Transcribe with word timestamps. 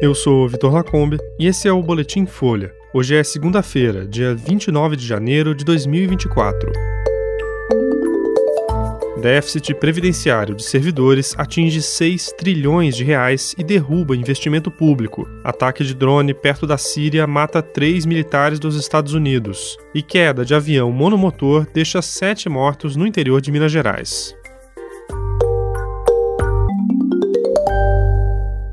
Eu 0.00 0.14
sou 0.14 0.48
Vitor 0.48 0.72
Lacombe 0.72 1.18
e 1.38 1.46
esse 1.46 1.68
é 1.68 1.72
o 1.72 1.82
Boletim 1.82 2.24
Folha. 2.24 2.72
Hoje 2.94 3.14
é 3.14 3.22
segunda-feira, 3.22 4.06
dia 4.06 4.34
29 4.34 4.96
de 4.96 5.06
janeiro 5.06 5.54
de 5.54 5.62
2024. 5.62 6.72
Déficit 9.20 9.74
previdenciário 9.74 10.54
de 10.54 10.64
servidores 10.64 11.34
atinge 11.36 11.82
6 11.82 12.32
trilhões 12.38 12.96
de 12.96 13.04
reais 13.04 13.54
e 13.58 13.62
derruba 13.62 14.16
investimento 14.16 14.70
público. 14.70 15.28
Ataque 15.44 15.84
de 15.84 15.94
drone 15.94 16.32
perto 16.32 16.66
da 16.66 16.78
Síria 16.78 17.26
mata 17.26 17.60
três 17.60 18.06
militares 18.06 18.58
dos 18.58 18.76
Estados 18.76 19.12
Unidos. 19.12 19.76
E 19.94 20.00
queda 20.02 20.46
de 20.46 20.54
avião 20.54 20.90
monomotor 20.90 21.66
deixa 21.74 22.00
sete 22.00 22.48
mortos 22.48 22.96
no 22.96 23.06
interior 23.06 23.42
de 23.42 23.52
Minas 23.52 23.70
Gerais. 23.70 24.34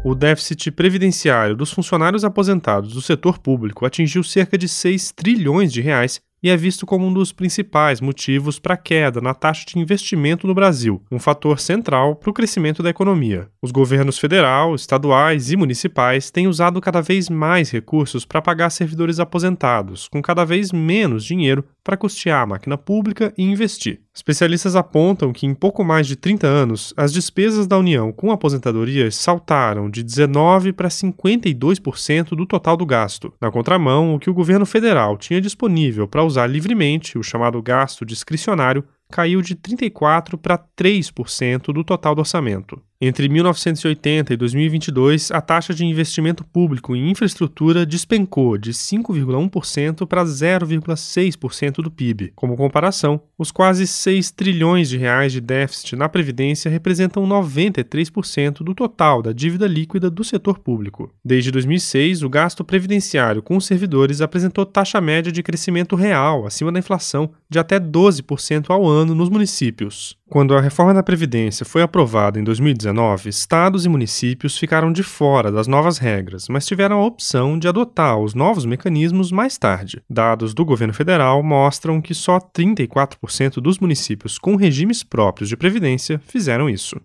O 0.09 0.15
déficit 0.15 0.71
previdenciário 0.71 1.53
dos 1.53 1.69
funcionários 1.69 2.23
aposentados 2.23 2.93
do 2.93 3.01
setor 3.01 3.37
público 3.39 3.85
atingiu 3.85 4.23
cerca 4.23 4.57
de 4.57 4.65
6 4.65 5.11
trilhões 5.11 5.73
de 5.73 5.81
reais 5.81 6.21
e 6.41 6.49
é 6.49 6.55
visto 6.55 6.85
como 6.85 7.05
um 7.05 7.11
dos 7.11 7.33
principais 7.33 7.99
motivos 7.99 8.57
para 8.57 8.75
a 8.75 8.77
queda 8.77 9.19
na 9.19 9.33
taxa 9.33 9.65
de 9.67 9.77
investimento 9.77 10.47
no 10.47 10.53
Brasil, 10.53 11.03
um 11.11 11.19
fator 11.19 11.59
central 11.59 12.15
para 12.15 12.29
o 12.29 12.33
crescimento 12.33 12.81
da 12.81 12.89
economia. 12.89 13.49
Os 13.61 13.71
governos 13.71 14.17
federal, 14.17 14.75
estaduais 14.75 15.51
e 15.51 15.57
municipais 15.57 16.31
têm 16.31 16.47
usado 16.47 16.79
cada 16.79 17.01
vez 17.01 17.29
mais 17.29 17.69
recursos 17.71 18.23
para 18.23 18.41
pagar 18.41 18.69
servidores 18.69 19.19
aposentados, 19.19 20.07
com 20.07 20.21
cada 20.21 20.45
vez 20.45 20.71
menos 20.71 21.25
dinheiro 21.25 21.65
para 21.87 21.95
custear 21.95 22.43
a 22.43 22.45
máquina 22.45 22.77
pública 22.77 23.33
e 23.37 23.43
investir. 23.45 24.01
Especialistas 24.13 24.75
apontam 24.75 25.31
que 25.31 25.45
em 25.45 25.53
pouco 25.53 25.85
mais 25.85 26.05
de 26.05 26.17
30 26.17 26.45
anos, 26.45 26.93
as 26.97 27.13
despesas 27.13 27.65
da 27.65 27.77
União 27.77 28.11
com 28.11 28.29
aposentadorias 28.29 29.15
saltaram 29.15 29.89
de 29.89 30.03
19% 30.03 30.73
para 30.73 30.89
52% 30.89 32.35
do 32.35 32.45
total 32.45 32.75
do 32.75 32.85
gasto. 32.85 33.33
Na 33.39 33.49
contramão, 33.49 34.13
o 34.13 34.19
que 34.19 34.29
o 34.29 34.33
governo 34.33 34.65
federal 34.65 35.17
tinha 35.17 35.39
disponível 35.39 36.09
para 36.09 36.25
usar 36.25 36.45
livremente, 36.47 37.17
o 37.17 37.23
chamado 37.23 37.61
gasto 37.61 38.05
discricionário, 38.05 38.83
caiu 39.09 39.41
de 39.41 39.55
34% 39.55 40.37
para 40.37 40.57
3% 40.57 41.73
do 41.73 41.85
total 41.85 42.13
do 42.13 42.19
orçamento. 42.19 42.81
Entre 42.99 43.29
1980 43.29 44.33
e 44.33 44.37
2022, 44.37 45.29
a 45.29 45.39
taxa 45.39 45.71
de 45.71 45.85
investimento 45.85 46.43
público 46.43 46.95
em 46.95 47.11
infraestrutura 47.11 47.85
despencou 47.85 48.57
de 48.57 48.73
5,1% 48.73 50.07
para 50.07 50.23
0,6% 50.23 51.75
do 51.83 51.91
PIB. 51.91 52.31
Como 52.35 52.57
comparação, 52.57 53.21
os 53.37 53.51
quase 53.51 53.85
6 53.85 54.31
trilhões 54.31 54.89
de 54.89 54.97
reais 54.97 55.31
de 55.31 55.39
déficit 55.39 55.95
na 55.95 56.09
previdência 56.09 56.71
representam 56.71 57.27
93% 57.27 58.63
do 58.63 58.73
total 58.73 59.21
da 59.21 59.31
dívida 59.31 59.67
líquida 59.67 60.09
do 60.09 60.23
setor 60.23 60.57
público. 60.57 61.13
Desde 61.23 61.51
2006, 61.51 62.23
o 62.23 62.29
gasto 62.29 62.63
previdenciário 62.63 63.43
com 63.43 63.57
os 63.57 63.67
servidores 63.67 64.21
apresentou 64.21 64.65
taxa 64.65 64.99
média 64.99 65.31
de 65.31 65.43
crescimento 65.43 65.95
real 65.95 66.47
acima 66.47 66.71
da 66.71 66.79
inflação 66.79 67.29
de 67.47 67.59
até 67.59 67.79
12% 67.79 68.71
ao 68.71 68.87
ano 68.87 69.13
nos 69.13 69.29
municípios. 69.29 70.17
Quando 70.29 70.55
a 70.55 70.61
reforma 70.61 70.93
da 70.93 71.01
Previdência 71.01 71.65
foi 71.65 71.81
aprovada 71.81 72.37
em 72.37 72.43
2019, 72.43 73.29
estados 73.29 73.85
e 73.85 73.89
municípios 73.89 74.57
ficaram 74.57 74.91
de 74.91 75.01
fora 75.01 75.49
das 75.49 75.67
novas 75.67 75.97
regras, 75.97 76.49
mas 76.49 76.65
tiveram 76.65 76.99
a 76.99 77.05
opção 77.05 77.57
de 77.57 77.65
adotar 77.65 78.19
os 78.19 78.33
novos 78.33 78.65
mecanismos 78.65 79.31
mais 79.31 79.57
tarde. 79.57 80.03
Dados 80.09 80.53
do 80.53 80.65
governo 80.65 80.93
federal 80.93 81.41
mostram 81.41 82.01
que 82.01 82.13
só 82.13 82.39
34% 82.39 83.61
dos 83.61 83.79
municípios 83.79 84.37
com 84.37 84.57
regimes 84.57 85.01
próprios 85.01 85.47
de 85.47 85.55
previdência 85.55 86.21
fizeram 86.27 86.69
isso. 86.69 86.99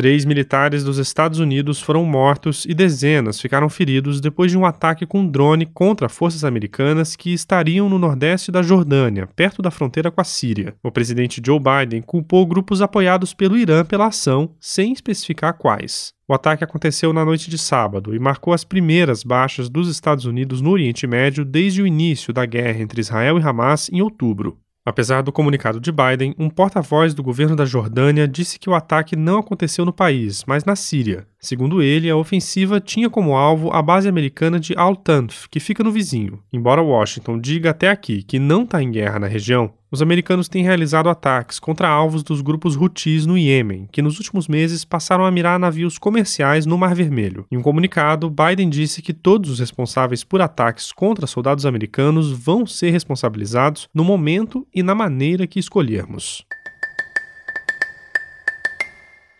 Três 0.00 0.24
militares 0.24 0.82
dos 0.82 0.96
Estados 0.96 1.40
Unidos 1.40 1.78
foram 1.78 2.06
mortos 2.06 2.64
e 2.64 2.72
dezenas 2.72 3.38
ficaram 3.38 3.68
feridos 3.68 4.18
depois 4.18 4.50
de 4.50 4.56
um 4.56 4.64
ataque 4.64 5.04
com 5.04 5.26
drone 5.26 5.66
contra 5.66 6.08
forças 6.08 6.42
americanas 6.42 7.14
que 7.14 7.34
estariam 7.34 7.86
no 7.86 7.98
nordeste 7.98 8.50
da 8.50 8.62
Jordânia, 8.62 9.28
perto 9.36 9.60
da 9.60 9.70
fronteira 9.70 10.10
com 10.10 10.18
a 10.18 10.24
Síria. 10.24 10.74
O 10.82 10.90
presidente 10.90 11.42
Joe 11.44 11.60
Biden 11.60 12.00
culpou 12.00 12.46
grupos 12.46 12.80
apoiados 12.80 13.34
pelo 13.34 13.58
Irã 13.58 13.84
pela 13.84 14.06
ação, 14.06 14.54
sem 14.58 14.90
especificar 14.90 15.58
quais. 15.58 16.14
O 16.26 16.32
ataque 16.32 16.64
aconteceu 16.64 17.12
na 17.12 17.22
noite 17.22 17.50
de 17.50 17.58
sábado 17.58 18.14
e 18.14 18.18
marcou 18.18 18.54
as 18.54 18.64
primeiras 18.64 19.22
baixas 19.22 19.68
dos 19.68 19.86
Estados 19.86 20.24
Unidos 20.24 20.62
no 20.62 20.70
Oriente 20.70 21.06
Médio 21.06 21.44
desde 21.44 21.82
o 21.82 21.86
início 21.86 22.32
da 22.32 22.46
guerra 22.46 22.80
entre 22.80 23.02
Israel 23.02 23.38
e 23.38 23.42
Hamas 23.42 23.90
em 23.92 24.00
outubro. 24.00 24.56
Apesar 24.84 25.22
do 25.22 25.30
comunicado 25.30 25.78
de 25.78 25.92
Biden, 25.92 26.34
um 26.38 26.48
porta-voz 26.48 27.12
do 27.12 27.22
governo 27.22 27.54
da 27.54 27.66
Jordânia 27.66 28.26
disse 28.26 28.58
que 28.58 28.70
o 28.70 28.74
ataque 28.74 29.14
não 29.14 29.38
aconteceu 29.38 29.84
no 29.84 29.92
país, 29.92 30.42
mas 30.46 30.64
na 30.64 30.74
Síria. 30.74 31.26
Segundo 31.40 31.82
ele, 31.82 32.10
a 32.10 32.16
ofensiva 32.16 32.78
tinha 32.78 33.08
como 33.08 33.34
alvo 33.34 33.72
a 33.72 33.80
base 33.80 34.06
americana 34.06 34.60
de 34.60 34.76
Al-Tanf, 34.76 35.46
que 35.50 35.58
fica 35.58 35.82
no 35.82 35.90
vizinho. 35.90 36.38
Embora 36.52 36.82
Washington 36.82 37.38
diga 37.38 37.70
até 37.70 37.88
aqui 37.88 38.22
que 38.22 38.38
não 38.38 38.64
está 38.64 38.82
em 38.82 38.90
guerra 38.90 39.18
na 39.18 39.26
região, 39.26 39.72
os 39.90 40.02
americanos 40.02 40.48
têm 40.48 40.62
realizado 40.62 41.08
ataques 41.08 41.58
contra 41.58 41.88
alvos 41.88 42.22
dos 42.22 42.42
grupos 42.42 42.76
Houthis 42.76 43.24
no 43.24 43.38
Iêmen, 43.38 43.88
que 43.90 44.02
nos 44.02 44.18
últimos 44.18 44.46
meses 44.46 44.84
passaram 44.84 45.24
a 45.24 45.30
mirar 45.30 45.58
navios 45.58 45.96
comerciais 45.96 46.66
no 46.66 46.76
Mar 46.76 46.94
Vermelho. 46.94 47.46
Em 47.50 47.56
um 47.56 47.62
comunicado, 47.62 48.30
Biden 48.30 48.68
disse 48.68 49.00
que 49.00 49.14
todos 49.14 49.50
os 49.50 49.58
responsáveis 49.58 50.22
por 50.22 50.42
ataques 50.42 50.92
contra 50.92 51.26
soldados 51.26 51.64
americanos 51.64 52.30
vão 52.30 52.66
ser 52.66 52.90
responsabilizados 52.90 53.88
no 53.94 54.04
momento 54.04 54.66
e 54.74 54.82
na 54.82 54.94
maneira 54.94 55.46
que 55.46 55.58
escolhermos. 55.58 56.44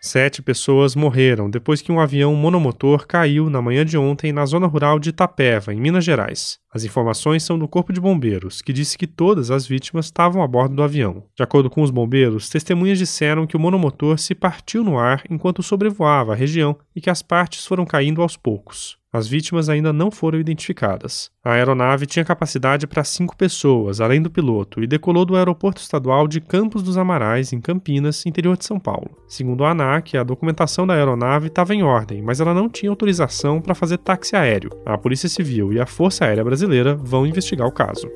Sete 0.03 0.41
pessoas 0.41 0.95
morreram 0.95 1.47
depois 1.47 1.79
que 1.79 1.91
um 1.91 1.99
avião 1.99 2.33
monomotor 2.33 3.05
caiu 3.05 3.51
na 3.51 3.61
manhã 3.61 3.85
de 3.85 3.99
ontem 3.99 4.33
na 4.33 4.43
zona 4.47 4.65
rural 4.65 4.97
de 4.97 5.09
Itapeva, 5.09 5.71
em 5.71 5.79
Minas 5.79 6.03
Gerais. 6.03 6.60
As 6.73 6.85
informações 6.85 7.43
são 7.43 7.59
do 7.59 7.67
Corpo 7.67 7.91
de 7.91 7.99
Bombeiros, 7.99 8.61
que 8.61 8.71
disse 8.71 8.97
que 8.97 9.05
todas 9.05 9.51
as 9.51 9.67
vítimas 9.67 10.05
estavam 10.05 10.41
a 10.41 10.47
bordo 10.47 10.73
do 10.73 10.81
avião. 10.81 11.25
De 11.35 11.43
acordo 11.43 11.69
com 11.69 11.81
os 11.81 11.91
bombeiros, 11.91 12.47
testemunhas 12.47 12.97
disseram 12.97 13.45
que 13.45 13.57
o 13.57 13.59
monomotor 13.59 14.17
se 14.17 14.33
partiu 14.33 14.81
no 14.81 14.97
ar 14.97 15.21
enquanto 15.29 15.61
sobrevoava 15.61 16.31
a 16.31 16.35
região 16.35 16.77
e 16.95 17.01
que 17.01 17.09
as 17.09 17.21
partes 17.21 17.65
foram 17.65 17.85
caindo 17.85 18.21
aos 18.21 18.37
poucos. 18.37 19.01
As 19.13 19.27
vítimas 19.27 19.67
ainda 19.67 19.91
não 19.91 20.09
foram 20.09 20.39
identificadas. 20.39 21.29
A 21.43 21.51
aeronave 21.51 22.05
tinha 22.05 22.23
capacidade 22.23 22.87
para 22.87 23.03
cinco 23.03 23.35
pessoas, 23.35 23.99
além 23.99 24.21
do 24.21 24.31
piloto, 24.31 24.81
e 24.81 24.87
decolou 24.87 25.25
do 25.25 25.35
aeroporto 25.35 25.81
estadual 25.81 26.29
de 26.29 26.39
Campos 26.39 26.81
dos 26.81 26.97
Amarais, 26.97 27.51
em 27.51 27.59
Campinas, 27.59 28.25
interior 28.25 28.55
de 28.55 28.63
São 28.63 28.79
Paulo. 28.79 29.17
Segundo 29.27 29.65
a 29.65 29.71
ANAC, 29.71 30.15
a 30.15 30.23
documentação 30.23 30.87
da 30.87 30.93
aeronave 30.93 31.47
estava 31.47 31.75
em 31.75 31.83
ordem, 31.83 32.21
mas 32.21 32.39
ela 32.39 32.53
não 32.53 32.69
tinha 32.69 32.89
autorização 32.89 33.59
para 33.59 33.75
fazer 33.75 33.97
táxi 33.97 34.33
aéreo. 34.33 34.71
A 34.85 34.97
Polícia 34.97 35.27
Civil 35.27 35.73
e 35.73 35.79
a 35.81 35.85
Força 35.85 36.23
Aérea 36.23 36.43
Brasileira 36.43 36.60
vão 36.95 37.25
investigar 37.25 37.67
o 37.67 37.71
caso. 37.71 38.09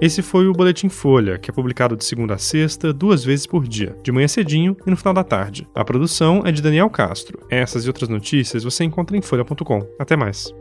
Esse 0.00 0.22
foi 0.22 0.46
o 0.46 0.52
Boletim 0.52 0.88
Folha, 0.88 1.38
que 1.38 1.50
é 1.50 1.54
publicado 1.54 1.96
de 1.96 2.04
segunda 2.04 2.34
a 2.34 2.38
sexta, 2.38 2.92
duas 2.92 3.24
vezes 3.24 3.46
por 3.46 3.66
dia, 3.66 3.96
de 4.00 4.12
manhã 4.12 4.28
cedinho 4.28 4.76
e 4.86 4.90
no 4.90 4.96
final 4.96 5.12
da 5.12 5.24
tarde. 5.24 5.66
A 5.74 5.84
produção 5.84 6.42
é 6.44 6.52
de 6.52 6.62
Daniel 6.62 6.88
Castro. 6.88 7.40
Essas 7.50 7.84
e 7.84 7.88
outras 7.88 8.08
notícias 8.08 8.62
você 8.62 8.84
encontra 8.84 9.16
em 9.16 9.22
folha.com. 9.22 9.84
Até 9.98 10.16
mais. 10.16 10.54